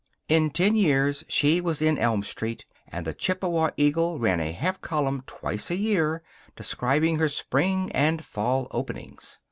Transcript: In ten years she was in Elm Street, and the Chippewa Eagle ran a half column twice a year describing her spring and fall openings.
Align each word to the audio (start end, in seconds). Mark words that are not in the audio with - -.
In 0.27 0.49
ten 0.49 0.75
years 0.75 1.23
she 1.27 1.61
was 1.61 1.79
in 1.79 1.99
Elm 1.99 2.23
Street, 2.23 2.65
and 2.87 3.05
the 3.05 3.13
Chippewa 3.13 3.69
Eagle 3.77 4.17
ran 4.17 4.39
a 4.39 4.51
half 4.51 4.81
column 4.81 5.21
twice 5.27 5.69
a 5.69 5.75
year 5.77 6.23
describing 6.55 7.19
her 7.19 7.29
spring 7.29 7.91
and 7.91 8.25
fall 8.25 8.67
openings. 8.71 9.37